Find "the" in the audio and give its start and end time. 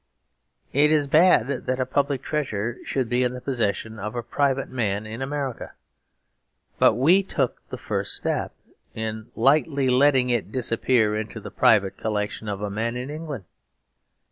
3.33-3.39, 7.69-7.77, 11.39-11.51